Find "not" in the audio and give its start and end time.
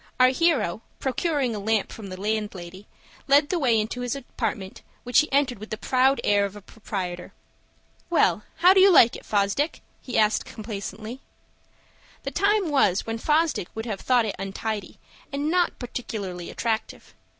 15.51-15.77